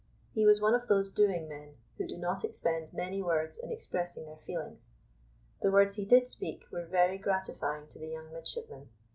[0.33, 4.25] He was one of those doing men who do not expend many words in expressing
[4.25, 4.93] their feelings.
[5.61, 8.89] The words he did speak were very gratifying to the young midshipmen.